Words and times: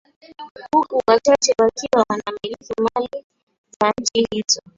Huku 0.75 1.01
wachache 1.07 1.53
wakiwa 1.59 2.05
wanamiliki 2.09 2.73
mali 2.93 3.25
za 3.81 3.93
nchi 4.01 4.27
hizo 4.31 4.61